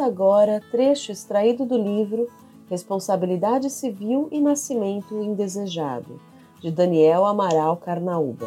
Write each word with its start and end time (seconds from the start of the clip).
Ouça 0.00 0.06
agora 0.06 0.62
trecho 0.70 1.12
extraído 1.12 1.66
do 1.66 1.76
livro 1.76 2.26
Responsabilidade 2.70 3.68
Civil 3.68 4.30
e 4.32 4.40
Nascimento 4.40 5.22
Indesejado, 5.22 6.18
de 6.58 6.70
Daniel 6.70 7.26
Amaral 7.26 7.76
Carnaúba. 7.76 8.46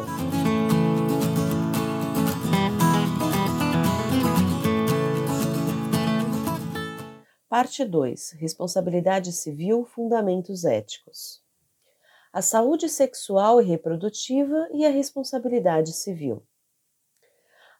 Parte 7.48 7.84
2 7.84 8.32
Responsabilidade 8.32 9.30
Civil 9.32 9.84
Fundamentos 9.84 10.64
Éticos. 10.64 11.40
A 12.32 12.42
saúde 12.42 12.88
sexual 12.88 13.60
e 13.62 13.64
reprodutiva 13.64 14.68
e 14.72 14.84
a 14.84 14.90
responsabilidade 14.90 15.92
civil. 15.92 16.42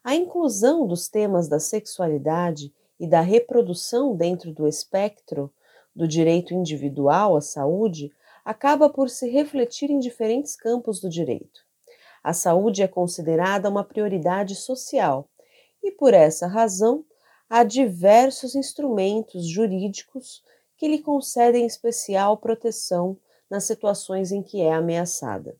A 0.01 0.15
inclusão 0.15 0.87
dos 0.87 1.09
temas 1.09 1.49
da 1.49 1.59
sexualidade 1.59 2.73
e 2.99 3.07
da 3.07 3.21
reprodução 3.21 4.15
dentro 4.15 4.51
do 4.51 4.67
espectro 4.67 5.53
do 5.95 6.07
direito 6.07 6.53
individual 6.53 7.35
à 7.35 7.41
saúde 7.41 8.11
acaba 8.43 8.89
por 8.89 9.09
se 9.09 9.29
refletir 9.29 9.89
em 9.89 9.99
diferentes 9.99 10.55
campos 10.55 10.99
do 10.99 11.09
direito. 11.09 11.61
A 12.23 12.33
saúde 12.33 12.83
é 12.83 12.87
considerada 12.87 13.69
uma 13.69 13.83
prioridade 13.83 14.55
social 14.55 15.29
e, 15.83 15.91
por 15.91 16.13
essa 16.13 16.47
razão, 16.47 17.05
há 17.49 17.63
diversos 17.63 18.55
instrumentos 18.55 19.47
jurídicos 19.47 20.43
que 20.77 20.87
lhe 20.87 20.99
concedem 20.99 21.65
especial 21.65 22.37
proteção 22.37 23.17
nas 23.49 23.63
situações 23.63 24.31
em 24.31 24.41
que 24.41 24.61
é 24.61 24.73
ameaçada. 24.73 25.55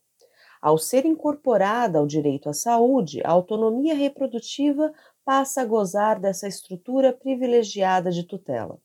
Ao 0.62 0.78
ser 0.78 1.06
incorporada 1.06 2.00
ao 2.00 2.08
direito 2.08 2.50
à 2.50 2.54
saúde, 2.54 3.22
a 3.24 3.30
autonomia 3.30 3.94
reprodutiva 3.94 4.92
passa 5.26 5.62
a 5.62 5.66
gozar 5.66 6.20
dessa 6.20 6.48
estrutura 6.48 7.12
privilegiada 7.12 8.12
de 8.12 8.24
tutela. 8.24 8.80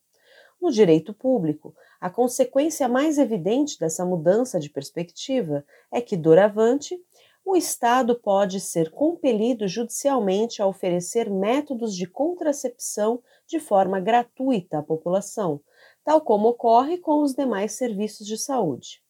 No 0.60 0.70
direito 0.72 1.14
público, 1.14 1.74
a 2.00 2.10
consequência 2.10 2.88
mais 2.88 3.18
evidente 3.18 3.78
dessa 3.78 4.04
mudança 4.04 4.58
de 4.58 4.68
perspectiva 4.70 5.64
é 5.92 6.00
que, 6.00 6.16
doravante, 6.16 6.98
o 7.44 7.56
Estado 7.56 8.14
pode 8.14 8.60
ser 8.60 8.90
compelido 8.90 9.66
judicialmente 9.66 10.60
a 10.60 10.66
oferecer 10.66 11.30
métodos 11.30 11.96
de 11.96 12.06
contracepção 12.06 13.22
de 13.46 13.58
forma 13.58 13.98
gratuita 13.98 14.78
à 14.78 14.82
população, 14.82 15.60
tal 16.04 16.20
como 16.20 16.48
ocorre 16.48 16.98
com 16.98 17.22
os 17.22 17.34
demais 17.34 17.72
serviços 17.72 18.26
de 18.26 18.36
saúde. 18.36 19.02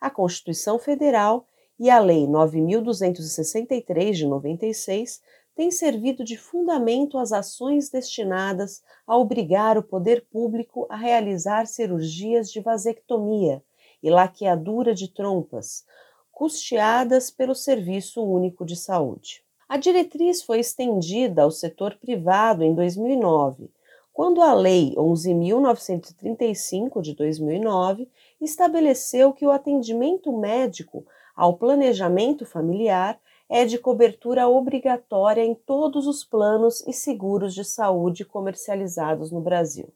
A 0.00 0.10
Constituição 0.10 0.78
Federal 0.78 1.46
e 1.78 1.88
a 1.90 1.98
Lei 1.98 2.26
9263 2.26 4.18
de 4.18 4.26
96 4.26 5.20
têm 5.58 5.70
servido 5.72 6.22
de 6.22 6.36
fundamento 6.36 7.18
às 7.18 7.32
ações 7.32 7.90
destinadas 7.90 8.80
a 9.04 9.16
obrigar 9.16 9.76
o 9.76 9.82
poder 9.82 10.24
público 10.30 10.86
a 10.88 10.94
realizar 10.94 11.66
cirurgias 11.66 12.48
de 12.48 12.60
vasectomia 12.60 13.60
e 14.00 14.08
laqueadura 14.08 14.94
de 14.94 15.12
trompas, 15.12 15.84
custeadas 16.30 17.32
pelo 17.32 17.56
Serviço 17.56 18.22
Único 18.22 18.64
de 18.64 18.76
Saúde. 18.76 19.42
A 19.68 19.76
diretriz 19.76 20.44
foi 20.44 20.60
estendida 20.60 21.42
ao 21.42 21.50
setor 21.50 21.96
privado 21.96 22.62
em 22.62 22.72
2009, 22.72 23.68
quando 24.12 24.40
a 24.40 24.54
Lei 24.54 24.94
11.935 24.94 27.02
de 27.02 27.16
2009 27.16 28.08
estabeleceu 28.40 29.32
que 29.32 29.44
o 29.44 29.50
atendimento 29.50 30.32
médico 30.38 31.04
ao 31.34 31.56
planejamento 31.56 32.46
familiar 32.46 33.18
é 33.48 33.64
de 33.64 33.78
cobertura 33.78 34.46
obrigatória 34.46 35.42
em 35.42 35.54
todos 35.54 36.06
os 36.06 36.22
planos 36.22 36.86
e 36.86 36.92
seguros 36.92 37.54
de 37.54 37.64
saúde 37.64 38.24
comercializados 38.24 39.32
no 39.32 39.40
Brasil. 39.40 39.92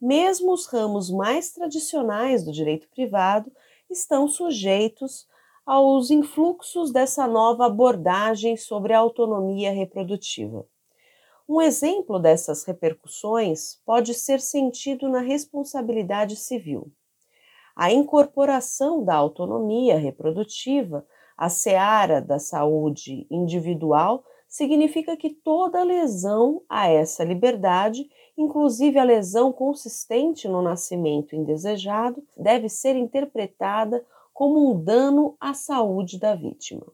Mesmo 0.00 0.52
os 0.52 0.66
ramos 0.66 1.10
mais 1.10 1.52
tradicionais 1.52 2.44
do 2.44 2.52
direito 2.52 2.88
privado 2.88 3.50
estão 3.88 4.28
sujeitos 4.28 5.26
aos 5.64 6.10
influxos 6.10 6.92
dessa 6.92 7.26
nova 7.26 7.66
abordagem 7.66 8.56
sobre 8.56 8.92
a 8.92 8.98
autonomia 8.98 9.72
reprodutiva. 9.72 10.66
Um 11.48 11.62
exemplo 11.62 12.18
dessas 12.18 12.64
repercussões 12.64 13.80
pode 13.84 14.12
ser 14.14 14.40
sentido 14.40 15.08
na 15.08 15.20
responsabilidade 15.20 16.36
civil. 16.36 16.92
A 17.74 17.92
incorporação 17.92 19.04
da 19.04 19.14
autonomia 19.14 19.98
reprodutiva 19.98 21.06
à 21.36 21.48
seara 21.48 22.20
da 22.20 22.38
saúde 22.38 23.26
individual 23.30 24.24
significa 24.48 25.16
que 25.16 25.30
toda 25.30 25.82
lesão 25.82 26.62
a 26.68 26.88
essa 26.88 27.24
liberdade, 27.24 28.08
inclusive 28.38 28.98
a 28.98 29.04
lesão 29.04 29.52
consistente 29.52 30.48
no 30.48 30.62
nascimento 30.62 31.34
indesejado, 31.34 32.22
deve 32.36 32.68
ser 32.68 32.96
interpretada 32.96 34.04
como 34.32 34.70
um 34.70 34.82
dano 34.82 35.36
à 35.40 35.52
saúde 35.52 36.18
da 36.18 36.34
vítima. 36.34 36.86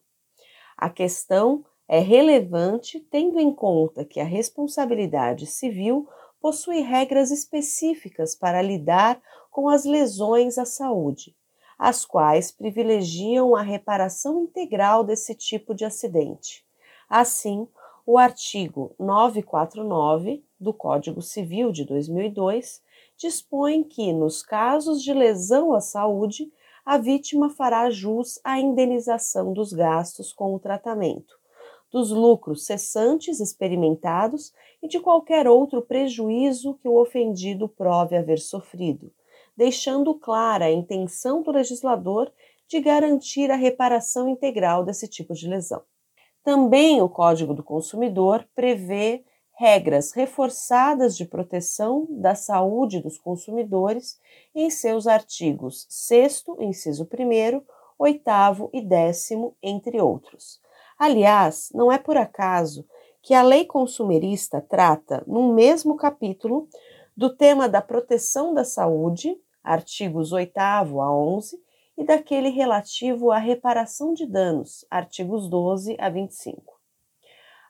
A 0.77 0.89
questão 0.89 1.65
é 1.89 1.99
relevante 1.99 2.99
tendo 2.99 3.39
em 3.39 3.53
conta 3.53 4.05
que 4.05 4.19
a 4.19 4.25
responsabilidade 4.25 5.47
civil 5.47 6.09
possui 6.41 6.81
regras 6.81 7.31
específicas 7.31 8.35
para 8.35 8.63
lidar 8.63 9.21
com 9.51 9.69
as 9.69 9.85
lesões 9.85 10.59
à 10.59 10.65
saúde, 10.65 11.37
as 11.83 12.05
quais 12.05 12.53
privilegiam 12.53 13.57
a 13.57 13.61
reparação 13.61 14.45
integral 14.45 15.03
desse 15.03 15.35
tipo 15.35 15.75
de 15.75 15.85
acidente. 15.85 16.65
Assim, 17.11 17.67
o 18.07 18.17
artigo 18.17 18.95
949 19.01 20.45
do 20.61 20.73
Código 20.73 21.21
Civil 21.21 21.73
de 21.73 21.85
2002 21.85 22.81
dispõe 23.17 23.83
que, 23.83 24.13
nos 24.13 24.45
casos 24.45 25.03
de 25.03 25.13
lesão 25.13 25.73
à 25.73 25.81
saúde, 25.81 26.53
a 26.87 26.99
vítima 26.99 27.51
fará 27.51 27.91
jus 27.91 28.39
à 28.45 28.61
indenização 28.61 29.53
dos 29.53 29.73
gastos 29.73 30.33
com 30.33 30.55
o 30.55 30.61
tratamento, 30.61 31.37
dos 31.91 32.13
lucros 32.13 32.65
cessantes 32.65 33.41
experimentados 33.41 34.53
e 34.81 34.87
de 34.87 35.01
qualquer 35.01 35.49
outro 35.49 35.83
prejuízo 35.83 36.75
que 36.75 36.87
o 36.87 36.97
ofendido 36.97 37.69
prove 37.69 38.17
haver 38.17 38.39
sofrido, 38.39 39.13
deixando 39.57 40.15
clara 40.15 40.67
a 40.67 40.71
intenção 40.71 41.43
do 41.43 41.51
legislador 41.51 42.33
de 42.69 42.81
garantir 42.81 43.51
a 43.51 43.57
reparação 43.57 44.29
integral 44.29 44.85
desse 44.85 45.07
tipo 45.07 45.35
de 45.35 45.47
lesão. 45.47 45.83
Também 46.43 47.01
o 47.01 47.09
Código 47.09 47.55
do 47.55 47.63
Consumidor 47.63 48.47
prevê 48.55 49.25
regras 49.55 50.13
reforçadas 50.13 51.17
de 51.17 51.25
proteção 51.25 52.07
da 52.11 52.35
saúde 52.35 53.01
dos 53.01 53.19
consumidores 53.19 54.19
em 54.55 54.71
seus 54.71 55.07
artigos 55.07 55.87
6, 55.89 56.45
inciso 56.61 57.05
1, 57.05 57.63
8 57.99 58.71
e 58.73 58.81
10, 58.81 59.29
entre 59.63 60.01
outros. 60.01 60.61
Aliás, 60.99 61.71
não 61.75 61.93
é 61.93 61.99
por 61.99 62.17
acaso 62.17 62.87
que 63.23 63.35
a 63.35 63.43
lei 63.43 63.65
consumerista 63.65 64.61
trata, 64.61 65.23
no 65.27 65.55
mesmo 65.55 65.97
capítulo, 65.97 66.69
do 67.17 67.35
tema 67.35 67.69
da 67.69 67.83
proteção 67.83 68.55
da 68.55 68.65
saúde, 68.65 69.37
artigos 69.63 70.33
8 70.33 70.59
a 70.59 70.83
11, 70.85 71.61
e 71.97 72.05
daquele 72.05 72.49
relativo 72.49 73.31
à 73.31 73.39
reparação 73.39 74.15
de 74.15 74.27
danos, 74.27 74.85
artigos 74.91 75.49
12 75.49 75.97
a 75.99 76.09
25. 76.09 76.81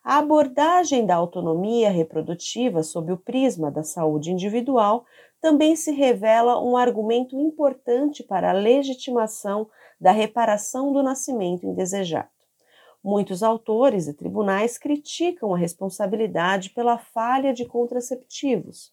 A 0.05 0.19
abordagem 0.19 1.07
da 1.07 1.15
autonomia 1.15 1.91
reprodutiva 1.91 2.83
sob 2.83 3.13
o 3.13 3.17
prisma 3.17 3.71
da 3.71 3.85
saúde 3.85 4.33
individual 4.33 5.05
também 5.41 5.77
se 5.77 5.93
revela 5.93 6.61
um 6.61 6.77
argumento 6.77 7.39
importante 7.39 8.23
para 8.23 8.51
a 8.51 8.55
legitimação 8.55 9.69
da 10.01 10.11
reparação 10.11 10.93
do 10.93 11.03
nascimento 11.03 11.67
indesejado. 11.67 12.29
Muitos 13.03 13.43
autores 13.43 14.07
e 14.07 14.15
tribunais 14.15 14.79
criticam 14.79 15.53
a 15.53 15.59
responsabilidade 15.59 16.71
pela 16.71 16.99
falha 16.99 17.53
de 17.53 17.65
contraceptivos, 17.65 18.93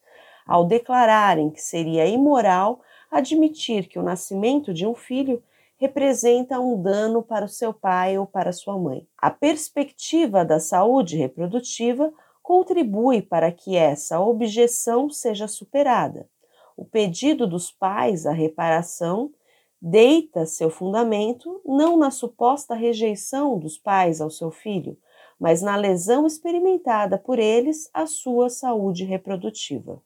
ao 0.50 0.66
declararem 0.66 1.52
que 1.52 1.62
seria 1.62 2.08
imoral 2.08 2.82
admitir 3.12 3.88
que 3.88 4.00
o 4.00 4.04
nascimento 4.04 4.74
de 4.74 4.84
um 4.84 4.96
filho 4.96 5.44
representa 5.78 6.60
um 6.60 6.82
dano 6.82 7.22
para 7.22 7.46
o 7.46 7.48
seu 7.48 7.72
pai 7.72 8.18
ou 8.18 8.26
para 8.26 8.52
sua 8.52 8.76
mãe. 8.76 9.08
A 9.16 9.30
perspectiva 9.30 10.44
da 10.44 10.60
saúde 10.60 11.16
reprodutiva 11.16 12.12
contribui 12.42 13.22
para 13.22 13.52
que 13.52 13.76
essa 13.76 14.20
objeção 14.20 15.08
seja 15.08 15.48
superada. 15.48 16.28
O 16.76 16.84
pedido 16.84 17.46
dos 17.46 17.72
pais 17.72 18.26
à 18.26 18.32
reparação 18.32 19.32
deita 19.80 20.48
seu 20.48 20.72
fundamento 20.72 21.62
não 21.64 21.96
na 21.96 22.10
suposta 22.10 22.74
rejeição 22.74 23.60
dos 23.60 23.78
pais 23.78 24.20
ao 24.20 24.32
seu 24.32 24.50
filho, 24.50 24.98
mas 25.40 25.62
na 25.62 25.76
lesão 25.76 26.26
experimentada 26.26 27.20
por 27.20 27.38
eles 27.38 27.88
à 27.94 28.08
sua 28.08 28.50
saúde 28.50 29.06
reprodutiva. 29.06 30.02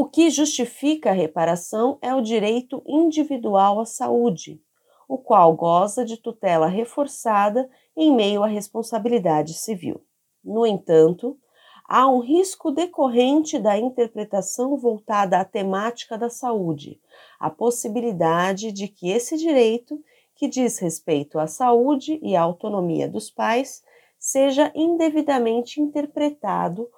O 0.00 0.06
que 0.06 0.30
justifica 0.30 1.10
a 1.10 1.12
reparação 1.12 1.98
é 2.00 2.14
o 2.14 2.22
direito 2.22 2.82
individual 2.86 3.78
à 3.80 3.84
saúde, 3.84 4.58
o 5.06 5.18
qual 5.18 5.52
goza 5.52 6.06
de 6.06 6.16
tutela 6.16 6.68
reforçada 6.68 7.68
em 7.94 8.10
meio 8.10 8.42
à 8.42 8.46
responsabilidade 8.46 9.52
civil. 9.52 10.00
No 10.42 10.64
entanto, 10.64 11.38
há 11.86 12.08
um 12.08 12.20
risco 12.20 12.70
decorrente 12.70 13.58
da 13.58 13.76
interpretação 13.76 14.74
voltada 14.74 15.38
à 15.38 15.44
temática 15.44 16.16
da 16.16 16.30
saúde, 16.30 16.98
a 17.38 17.50
possibilidade 17.50 18.72
de 18.72 18.88
que 18.88 19.10
esse 19.10 19.36
direito, 19.36 20.02
que 20.34 20.48
diz 20.48 20.78
respeito 20.78 21.38
à 21.38 21.46
saúde 21.46 22.18
e 22.22 22.34
à 22.34 22.40
autonomia 22.40 23.06
dos 23.06 23.30
pais, 23.30 23.82
seja 24.18 24.72
indevidamente 24.74 25.78
interpretado 25.78 26.88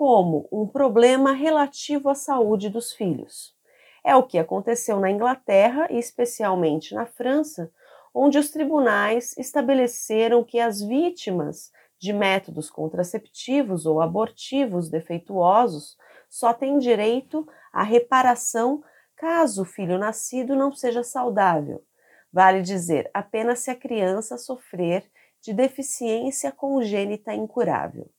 como 0.00 0.48
um 0.50 0.66
problema 0.66 1.32
relativo 1.32 2.08
à 2.08 2.14
saúde 2.14 2.70
dos 2.70 2.90
filhos. 2.90 3.54
É 4.02 4.16
o 4.16 4.22
que 4.22 4.38
aconteceu 4.38 4.98
na 4.98 5.10
Inglaterra 5.10 5.88
e 5.90 5.98
especialmente 5.98 6.94
na 6.94 7.04
França, 7.04 7.70
onde 8.14 8.38
os 8.38 8.50
tribunais 8.50 9.36
estabeleceram 9.36 10.42
que 10.42 10.58
as 10.58 10.80
vítimas 10.80 11.70
de 11.98 12.14
métodos 12.14 12.70
contraceptivos 12.70 13.84
ou 13.84 14.00
abortivos 14.00 14.88
defeituosos 14.88 15.98
só 16.30 16.54
têm 16.54 16.78
direito 16.78 17.46
à 17.70 17.82
reparação 17.82 18.82
caso 19.14 19.64
o 19.64 19.66
filho 19.66 19.98
nascido 19.98 20.56
não 20.56 20.72
seja 20.72 21.04
saudável. 21.04 21.84
Vale 22.32 22.62
dizer, 22.62 23.10
apenas 23.12 23.58
se 23.58 23.70
a 23.70 23.76
criança 23.76 24.38
sofrer 24.38 25.04
de 25.42 25.52
deficiência 25.52 26.50
congênita 26.50 27.34
incurável. 27.34 28.10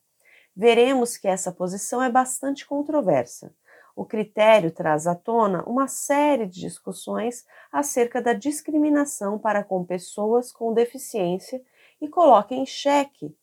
Veremos 0.62 1.18
que 1.18 1.28
essa 1.28 1.52
posição 1.52 2.04
é 2.04 2.08
bastante 2.08 2.68
controversa. 2.68 3.52
O 3.96 4.06
critério 4.06 4.70
traz 4.70 5.08
à 5.08 5.16
tona 5.16 5.64
uma 5.64 5.88
série 5.88 6.46
de 6.46 6.60
discussões 6.60 7.44
acerca 7.72 8.22
da 8.22 8.34
discriminação 8.34 9.40
para 9.40 9.64
com 9.64 9.84
pessoas 9.84 10.52
com 10.52 10.72
deficiência 10.72 11.60
e 12.00 12.08
coloca 12.08 12.54
em 12.54 12.64
xeque 12.64 13.36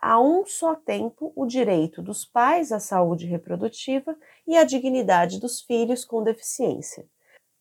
a 0.00 0.20
um 0.20 0.46
só 0.46 0.76
tempo 0.76 1.32
o 1.34 1.46
direito 1.46 2.00
dos 2.00 2.24
pais 2.24 2.70
à 2.70 2.78
saúde 2.78 3.26
reprodutiva 3.26 4.16
e 4.46 4.56
à 4.56 4.62
dignidade 4.62 5.40
dos 5.40 5.62
filhos 5.62 6.04
com 6.04 6.22
deficiência. 6.22 7.08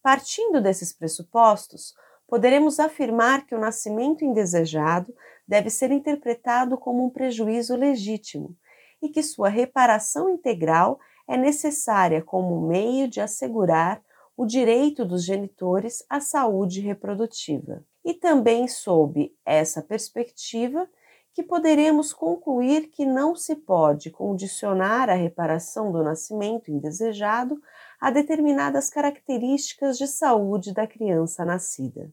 Partindo 0.04 0.62
desses 0.62 0.94
pressupostos, 0.94 1.96
poderemos 2.28 2.80
afirmar 2.80 3.48
que 3.48 3.56
o 3.56 3.60
nascimento 3.60 4.24
indesejado 4.24 5.12
deve 5.48 5.72
ser 5.72 5.90
interpretado 5.90 6.78
como 6.78 7.04
um 7.04 7.10
prejuízo 7.10 7.76
legítimo 7.76 8.56
e 9.02 9.10
que 9.10 9.24
sua 9.24 9.50
reparação 9.50 10.30
integral 10.30 11.00
é 11.28 11.38
necessária 11.38 12.22
como 12.22 12.68
meio 12.68 13.08
de 13.08 13.22
assegurar 13.22 14.02
o 14.36 14.46
direito 14.46 15.06
dos 15.06 15.24
genitores 15.26 16.04
à 16.10 16.20
saúde 16.20 16.82
reprodutiva. 16.82 17.84
E 18.04 18.14
também, 18.14 18.68
sob 18.68 19.34
essa 19.46 19.82
perspectiva, 19.82 20.88
que 21.34 21.44
poderemos 21.44 22.12
concluir 22.12 22.90
que 22.90 23.06
não 23.06 23.36
se 23.36 23.56
pode 23.56 24.10
condicionar 24.10 25.10
a 25.10 25.14
reparação 25.14 25.92
do 25.92 26.04
nascimento 26.04 26.70
indesejado 26.70 27.62
a 28.00 28.12
determinadas 28.12 28.90
características 28.90 29.98
de 29.98 30.08
saúde 30.08 30.74
da 30.74 30.86
criança 30.86 31.46
nascida. 31.46 32.12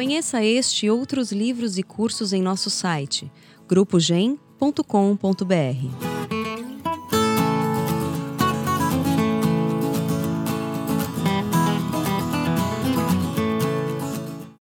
Conheça 0.00 0.42
este 0.42 0.86
e 0.86 0.90
outros 0.90 1.30
livros 1.30 1.76
e 1.76 1.82
cursos 1.82 2.32
em 2.32 2.40
nosso 2.40 2.70
site 2.70 3.30
grupogen.com.br. 3.68 6.09